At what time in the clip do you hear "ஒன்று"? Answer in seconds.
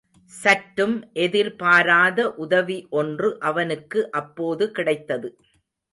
2.93-3.29